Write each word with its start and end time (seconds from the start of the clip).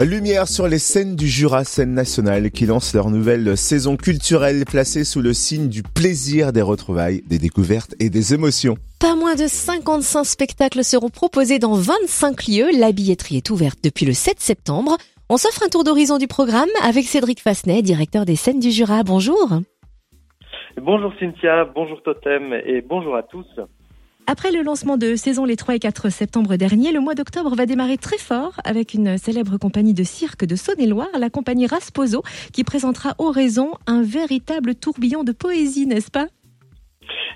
Lumière 0.00 0.48
sur 0.48 0.66
les 0.66 0.78
scènes 0.78 1.14
du 1.14 1.28
Jura, 1.28 1.62
scène 1.62 1.94
nationale, 1.94 2.50
qui 2.50 2.66
lance 2.66 2.94
leur 2.94 3.10
nouvelle 3.10 3.56
saison 3.56 3.96
culturelle 3.96 4.64
placée 4.64 5.04
sous 5.04 5.22
le 5.22 5.32
signe 5.32 5.68
du 5.68 5.82
plaisir 5.82 6.52
des 6.52 6.62
retrouvailles, 6.62 7.22
des 7.28 7.38
découvertes 7.38 7.94
et 8.00 8.10
des 8.10 8.34
émotions. 8.34 8.74
Pas 9.00 9.14
moins 9.14 9.36
de 9.36 9.46
55 9.46 10.24
spectacles 10.24 10.82
seront 10.82 11.10
proposés 11.10 11.60
dans 11.60 11.74
25 11.74 12.46
lieux. 12.48 12.68
La 12.78 12.90
billetterie 12.90 13.36
est 13.36 13.50
ouverte 13.50 13.78
depuis 13.84 14.04
le 14.04 14.12
7 14.12 14.40
septembre. 14.40 14.96
On 15.30 15.36
s'offre 15.36 15.62
un 15.64 15.68
tour 15.68 15.84
d'horizon 15.84 16.18
du 16.18 16.26
programme 16.26 16.68
avec 16.82 17.04
Cédric 17.04 17.40
Fasnet, 17.40 17.80
directeur 17.80 18.24
des 18.24 18.36
scènes 18.36 18.60
du 18.60 18.72
Jura. 18.72 19.04
Bonjour. 19.04 19.48
Bonjour 20.76 21.12
Cynthia, 21.20 21.66
bonjour 21.72 22.02
Totem 22.02 22.52
et 22.66 22.82
bonjour 22.82 23.14
à 23.14 23.22
tous. 23.22 23.46
Après 24.26 24.50
le 24.50 24.62
lancement 24.62 24.96
de 24.96 25.16
saison 25.16 25.44
les 25.44 25.56
3 25.56 25.74
et 25.74 25.78
4 25.78 26.08
septembre 26.08 26.56
dernier, 26.56 26.92
le 26.92 27.00
mois 27.00 27.14
d'octobre 27.14 27.54
va 27.54 27.66
démarrer 27.66 27.98
très 27.98 28.16
fort 28.16 28.54
avec 28.64 28.94
une 28.94 29.18
célèbre 29.18 29.58
compagnie 29.58 29.92
de 29.92 30.02
cirque 30.02 30.46
de 30.46 30.56
Saône-et-Loire, 30.56 31.10
la 31.18 31.28
compagnie 31.28 31.66
Rasposo, 31.66 32.22
qui 32.54 32.64
présentera 32.64 33.14
Oraison 33.18 33.72
un 33.86 34.02
véritable 34.02 34.76
tourbillon 34.76 35.24
de 35.24 35.32
poésie, 35.32 35.86
n'est-ce 35.86 36.10
pas? 36.10 36.28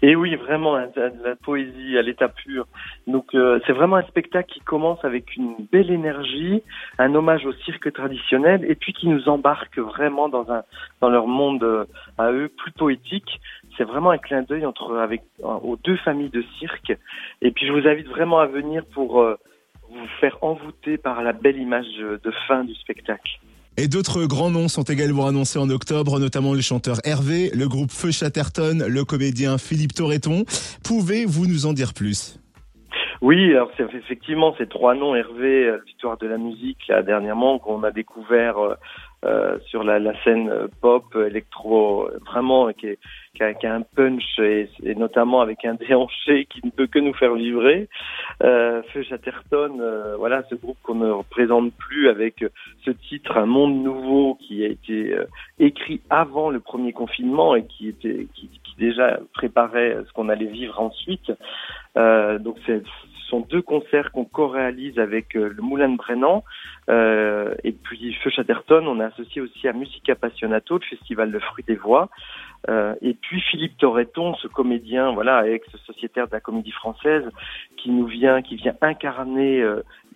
Et 0.00 0.14
oui, 0.14 0.36
vraiment, 0.36 0.76
la, 0.76 1.36
poésie 1.42 1.98
à 1.98 2.02
l'état 2.02 2.28
pur. 2.28 2.66
Donc, 3.06 3.34
euh, 3.34 3.58
c'est 3.66 3.72
vraiment 3.72 3.96
un 3.96 4.02
spectacle 4.02 4.52
qui 4.52 4.60
commence 4.60 5.04
avec 5.04 5.36
une 5.36 5.56
belle 5.72 5.90
énergie, 5.90 6.62
un 6.98 7.14
hommage 7.14 7.44
au 7.44 7.52
cirque 7.64 7.92
traditionnel, 7.92 8.64
et 8.68 8.76
puis 8.76 8.92
qui 8.92 9.08
nous 9.08 9.28
embarque 9.28 9.78
vraiment 9.78 10.28
dans 10.28 10.50
un 10.50 10.62
dans 11.00 11.10
leur 11.10 11.26
monde 11.26 11.64
euh, 11.64 11.84
à 12.16 12.30
eux 12.30 12.48
plus 12.48 12.72
poétique. 12.72 13.40
C'est 13.78 13.84
vraiment 13.84 14.10
un 14.10 14.18
clin 14.18 14.42
d'œil 14.42 14.66
entre 14.66 14.96
avec 14.96 15.22
aux 15.42 15.78
deux 15.82 15.96
familles 15.98 16.30
de 16.30 16.44
cirque. 16.58 16.92
Et 17.40 17.52
puis, 17.52 17.66
je 17.66 17.72
vous 17.72 17.86
invite 17.86 18.08
vraiment 18.08 18.40
à 18.40 18.46
venir 18.46 18.84
pour 18.92 19.22
euh, 19.22 19.36
vous 19.88 20.06
faire 20.20 20.36
envoûter 20.42 20.98
par 20.98 21.22
la 21.22 21.32
belle 21.32 21.56
image 21.56 21.86
de 21.98 22.32
fin 22.46 22.64
du 22.64 22.74
spectacle. 22.74 23.38
Et 23.80 23.86
d'autres 23.86 24.26
grands 24.26 24.50
noms 24.50 24.66
sont 24.66 24.82
également 24.82 25.28
annoncés 25.28 25.60
en 25.60 25.70
octobre, 25.70 26.18
notamment 26.18 26.52
le 26.52 26.60
chanteur 26.60 26.96
Hervé, 27.04 27.50
le 27.54 27.68
groupe 27.68 27.92
Feu 27.92 28.10
Chatterton, 28.10 28.84
le 28.88 29.04
comédien 29.04 29.56
Philippe 29.56 29.94
Torreton. 29.94 30.44
Pouvez-vous 30.84 31.46
nous 31.46 31.66
en 31.66 31.72
dire 31.72 31.94
plus? 31.94 32.40
Oui, 33.20 33.52
alors 33.52 33.70
c'est 33.76 33.84
effectivement 33.94 34.52
ces 34.58 34.66
trois 34.66 34.96
noms, 34.96 35.14
Hervé, 35.14 35.66
euh, 35.66 35.78
Victoire 35.86 36.18
de 36.18 36.26
la 36.26 36.38
musique, 36.38 36.88
là, 36.88 37.02
dernièrement, 37.02 37.60
qu'on 37.60 37.84
a 37.84 37.92
découvert 37.92 38.58
euh, 39.24 39.38
euh, 39.38 39.58
sur 39.66 39.84
la, 39.84 39.98
la, 39.98 40.12
scène 40.22 40.52
pop, 40.80 41.04
électro, 41.14 42.08
vraiment, 42.26 42.72
qui, 42.72 42.86
est, 42.86 42.98
qui, 43.34 43.42
a, 43.42 43.54
qui 43.54 43.66
a, 43.66 43.74
un 43.74 43.82
punch 43.82 44.38
et, 44.38 44.68
et, 44.82 44.94
notamment 44.94 45.40
avec 45.40 45.64
un 45.64 45.74
déhanché 45.88 46.46
qui 46.46 46.60
ne 46.64 46.70
peut 46.70 46.86
que 46.86 46.98
nous 46.98 47.14
faire 47.14 47.34
vibrer. 47.34 47.88
Euh, 48.42 48.82
Feu 48.92 49.02
Chatterton, 49.02 49.80
voilà, 50.18 50.42
ce 50.50 50.54
groupe 50.54 50.78
qu'on 50.82 50.96
ne 50.96 51.10
représente 51.10 51.72
plus 51.74 52.08
avec 52.08 52.44
ce 52.84 52.90
titre, 52.90 53.36
Un 53.36 53.46
monde 53.46 53.82
nouveau, 53.82 54.36
qui 54.40 54.64
a 54.64 54.68
été 54.68 55.16
écrit 55.58 56.00
avant 56.10 56.50
le 56.50 56.60
premier 56.60 56.92
confinement 56.92 57.54
et 57.54 57.64
qui 57.64 57.88
était, 57.88 58.26
qui, 58.34 58.48
qui 58.48 58.76
déjà 58.78 59.20
préparait 59.34 59.96
ce 60.06 60.12
qu'on 60.12 60.28
allait 60.28 60.46
vivre 60.46 60.80
ensuite. 60.80 61.32
donc 61.96 62.56
c'est 62.66 62.82
sont 63.28 63.40
deux 63.40 63.62
concerts 63.62 64.10
qu'on 64.12 64.24
co-réalise 64.24 64.98
avec 64.98 65.36
euh, 65.36 65.52
le 65.54 65.62
Moulin 65.62 65.90
de 65.90 65.96
Brennan 65.96 66.42
euh, 66.88 67.54
et 67.64 67.72
puis 67.72 68.14
Feu 68.14 68.30
Chatterton. 68.30 68.86
On 68.86 69.00
a 69.00 69.06
associé 69.06 69.40
aussi 69.40 69.68
à 69.68 69.72
Musica 69.72 70.12
Appassionato, 70.12 70.78
le 70.78 70.84
festival 70.84 71.30
de 71.30 71.38
fruits 71.38 71.64
des 71.66 71.76
voix. 71.76 72.08
Euh, 72.68 72.94
et 73.02 73.14
puis 73.14 73.40
Philippe 73.40 73.76
Torreton, 73.78 74.34
ce 74.34 74.48
comédien, 74.48 75.12
voilà, 75.12 75.46
ex-sociétaire 75.48 76.26
de 76.26 76.32
la 76.32 76.40
comédie 76.40 76.72
française, 76.72 77.24
qui 77.76 77.90
nous 77.90 78.06
vient, 78.06 78.42
qui 78.42 78.56
vient 78.56 78.74
incarner 78.80 79.64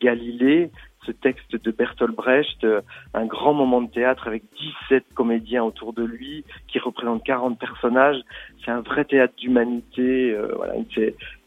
Galilée, 0.00 0.70
ce 1.04 1.12
texte 1.12 1.56
de 1.56 1.70
Bertolt 1.70 2.14
Brecht, 2.14 2.66
un 3.14 3.26
grand 3.26 3.52
moment 3.52 3.82
de 3.82 3.90
théâtre 3.90 4.26
avec 4.26 4.44
17 4.88 5.04
comédiens 5.14 5.64
autour 5.64 5.92
de 5.92 6.04
lui, 6.04 6.44
qui 6.68 6.78
représentent 6.78 7.24
40 7.24 7.58
personnages. 7.58 8.20
C'est 8.64 8.70
un 8.70 8.80
vrai 8.80 9.04
théâtre 9.04 9.34
d'humanité. 9.36 10.34
voilà, 10.56 10.76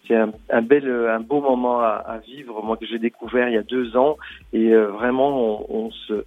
c'est 0.07 0.15
un, 0.15 0.31
un, 0.49 0.61
bel, 0.61 0.89
un 0.89 1.19
beau 1.19 1.41
moment 1.41 1.79
à, 1.81 2.03
à, 2.05 2.17
vivre, 2.19 2.61
moi 2.63 2.77
que 2.77 2.85
j'ai 2.85 2.99
découvert 2.99 3.47
il 3.47 3.55
y 3.55 3.57
a 3.57 3.63
deux 3.63 3.95
ans, 3.95 4.17
et 4.51 4.73
euh, 4.73 4.87
vraiment 4.87 5.61
on, 5.71 5.85
on, 5.85 5.91
se, 5.91 6.25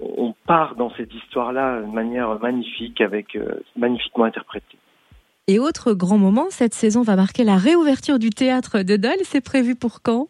on 0.00 0.34
part 0.46 0.74
dans 0.76 0.90
cette 0.96 1.12
histoire-là 1.14 1.80
de 1.80 1.86
manière 1.86 2.38
magnifique, 2.40 3.00
avec 3.00 3.36
euh, 3.36 3.60
magnifiquement 3.76 4.24
interprétée. 4.24 4.78
Et 5.48 5.58
autre 5.58 5.92
grand 5.92 6.18
moment, 6.18 6.46
cette 6.50 6.74
saison 6.74 7.02
va 7.02 7.14
marquer 7.14 7.44
la 7.44 7.56
réouverture 7.56 8.18
du 8.18 8.30
théâtre 8.30 8.82
de 8.82 8.96
Dole. 8.96 9.22
C'est 9.22 9.44
prévu 9.44 9.76
pour 9.76 10.02
quand? 10.02 10.26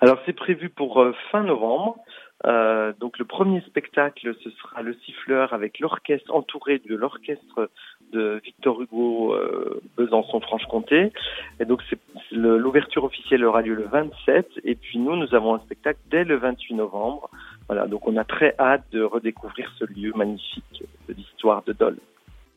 Alors 0.00 0.18
c'est 0.24 0.32
prévu 0.32 0.70
pour 0.70 1.02
euh, 1.02 1.14
fin 1.30 1.42
novembre. 1.42 1.98
Euh, 2.46 2.92
donc 3.00 3.18
le 3.18 3.24
premier 3.24 3.60
spectacle, 3.62 4.34
ce 4.42 4.50
sera 4.50 4.82
le 4.82 4.94
siffleur 5.04 5.52
avec 5.52 5.80
l'orchestre 5.80 6.32
entouré 6.32 6.78
de 6.78 6.94
l'orchestre 6.94 7.70
de 8.12 8.40
Victor 8.44 8.80
Hugo 8.80 9.34
euh, 9.34 9.82
Besançon-Franche-Comté. 9.96 11.12
Et 11.58 11.64
donc 11.64 11.82
l'ouverture 12.30 13.04
officielle 13.04 13.44
aura 13.44 13.62
lieu 13.62 13.74
le 13.74 13.86
27 13.86 14.46
et 14.64 14.76
puis 14.76 14.98
nous, 14.98 15.16
nous 15.16 15.34
avons 15.34 15.54
un 15.54 15.60
spectacle 15.60 15.98
dès 16.10 16.24
le 16.24 16.36
28 16.36 16.74
novembre. 16.74 17.28
Voilà, 17.66 17.86
donc 17.86 18.06
on 18.06 18.16
a 18.16 18.24
très 18.24 18.54
hâte 18.58 18.84
de 18.92 19.02
redécouvrir 19.02 19.72
ce 19.78 19.84
lieu 19.84 20.12
magnifique 20.14 20.84
de 21.08 21.14
l'histoire 21.14 21.62
de 21.64 21.72
Dole. 21.72 21.98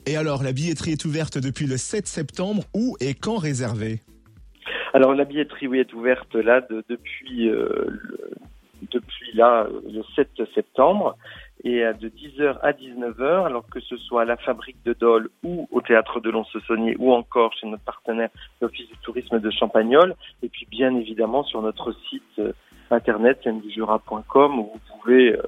Et 0.08 0.18
alors, 0.18 0.42
la 0.42 0.52
billetterie 0.52 0.94
est 0.94 1.06
ouverte 1.06 1.38
depuis 1.38 1.68
le 1.68 1.78
7 1.78 2.08
septembre. 2.08 2.64
Où 2.74 2.96
et 3.00 3.14
quand 3.14 3.38
réservée? 3.38 4.00
Alors 4.94 5.14
la 5.14 5.24
billetterie 5.24 5.68
oui, 5.68 5.80
est 5.80 5.94
ouverte 5.94 6.36
là 6.36 6.62
de, 6.62 6.84
depuis 6.90 7.50
euh, 7.50 7.88
depuis 8.92 9.32
là 9.34 9.68
le 9.90 10.02
7 10.16 10.30
septembre 10.54 11.18
et 11.64 11.82
de 11.82 12.10
10h 12.10 12.58
à 12.64 12.72
19h, 12.72 13.46
alors 13.46 13.68
que 13.70 13.80
ce 13.80 13.96
soit 13.98 14.24
à 14.24 14.26
la 14.26 14.38
fabrique 14.38 14.84
de 14.84 14.94
Dole 14.94 15.30
ou 15.44 15.68
au 15.72 15.82
théâtre 15.82 16.20
de 16.20 16.30
Lons-Saunier 16.30 16.96
ou 16.98 17.14
encore 17.14 17.54
chez 17.54 17.68
notre 17.68 17.84
partenaire 17.84 18.30
l'Office 18.62 18.88
du 18.88 18.98
tourisme 19.04 19.40
de 19.40 19.52
Champagnol, 19.52 20.16
et 20.42 20.50
puis 20.50 20.66
bien 20.70 20.96
évidemment 20.96 21.44
sur 21.44 21.62
notre 21.62 21.94
site 22.10 22.24
euh, 22.40 22.54
internet 22.90 23.40
scène-du-jura.com 23.44 24.60
où 24.60 24.72
vous 24.74 24.80
pouvez 25.00 25.34
euh, 25.34 25.42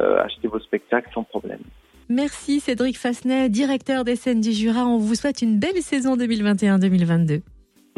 euh, 0.00 0.22
acheter 0.22 0.48
vos 0.48 0.60
spectacles 0.60 1.10
sans 1.12 1.24
problème. 1.24 1.60
Merci 2.08 2.60
Cédric 2.60 2.98
Fasnet, 2.98 3.48
directeur 3.48 4.04
des 4.04 4.16
scènes 4.16 4.40
du 4.40 4.52
Jura. 4.52 4.84
On 4.86 4.98
vous 4.98 5.14
souhaite 5.14 5.42
une 5.42 5.58
belle 5.60 5.80
saison 5.80 6.16
2021-2022. 6.16 7.42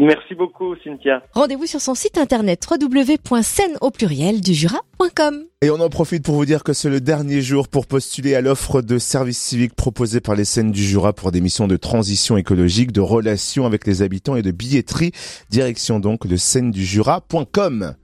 Merci 0.03 0.35
beaucoup, 0.35 0.75
Cynthia. 0.83 1.23
Rendez-vous 1.33 1.67
sur 1.67 1.81
son 1.81 1.95
site 1.95 2.19
internet 2.19 2.67
www.scène 2.69 3.77
au 3.81 3.93
pluriel 3.93 4.41
du 4.41 4.53
jura.com. 4.53 5.45
Et 5.63 5.71
on 5.71 5.79
en 5.79 5.89
profite 5.89 6.25
pour 6.25 6.35
vous 6.35 6.45
dire 6.45 6.65
que 6.65 6.73
c'est 6.73 6.91
le 6.91 7.01
dernier 7.01 7.41
jour 7.41 7.69
pour 7.69 7.87
postuler 7.87 8.35
à 8.35 8.41
l'offre 8.41 8.83
de 8.83 8.99
service 8.99 9.39
civique 9.39 9.77
proposée 9.77 10.21
par 10.21 10.35
les 10.35 10.45
scènes 10.45 10.73
du 10.73 10.83
Jura 10.83 11.13
pour 11.13 11.31
des 11.31 11.41
missions 11.41 11.69
de 11.69 11.77
transition 11.77 12.37
écologique, 12.37 12.91
de 12.91 13.01
relations 13.01 13.65
avec 13.65 13.87
les 13.87 14.03
habitants 14.03 14.35
et 14.35 14.43
de 14.43 14.51
billetterie. 14.51 15.13
Direction 15.51 16.01
donc 16.01 16.27
de 16.27 16.37
scène 16.37 16.73
du 16.73 16.85
jura.com. 16.85 17.95